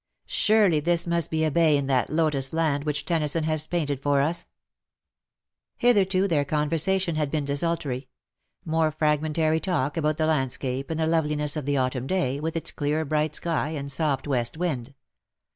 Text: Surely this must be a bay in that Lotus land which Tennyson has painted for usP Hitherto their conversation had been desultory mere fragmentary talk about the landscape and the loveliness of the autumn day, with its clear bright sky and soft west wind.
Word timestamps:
Surely 0.25 0.79
this 0.79 1.05
must 1.05 1.29
be 1.29 1.43
a 1.43 1.51
bay 1.51 1.77
in 1.77 1.85
that 1.85 2.09
Lotus 2.09 2.53
land 2.53 2.85
which 2.85 3.05
Tennyson 3.05 3.43
has 3.43 3.67
painted 3.67 4.01
for 4.01 4.17
usP 4.19 4.47
Hitherto 5.77 6.27
their 6.27 6.43
conversation 6.43 7.17
had 7.17 7.29
been 7.29 7.45
desultory 7.45 8.07
mere 8.65 8.89
fragmentary 8.91 9.59
talk 9.59 9.97
about 9.97 10.17
the 10.17 10.25
landscape 10.25 10.89
and 10.89 10.99
the 10.99 11.05
loveliness 11.05 11.55
of 11.55 11.67
the 11.67 11.77
autumn 11.77 12.07
day, 12.07 12.39
with 12.39 12.55
its 12.55 12.71
clear 12.71 13.05
bright 13.05 13.35
sky 13.35 13.69
and 13.77 13.91
soft 13.91 14.27
west 14.27 14.57
wind. 14.57 14.95